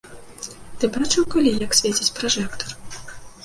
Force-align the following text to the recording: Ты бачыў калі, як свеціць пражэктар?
Ты 0.83 0.89
бачыў 0.95 1.29
калі, 1.35 1.51
як 1.67 1.79
свеціць 1.83 2.11
пражэктар? 2.21 2.77